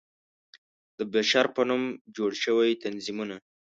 د 0.97 0.99
بشر 1.13 1.45
په 1.55 1.61
نوم 1.69 1.83
جوړ 2.17 2.31
شوى 2.43 2.71
تنظيمونه 2.83 3.35